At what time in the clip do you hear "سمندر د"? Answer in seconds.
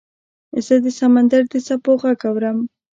0.99-1.55